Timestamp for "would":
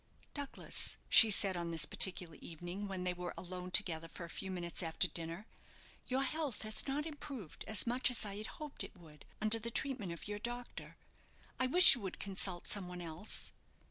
8.97-9.25, 12.01-12.19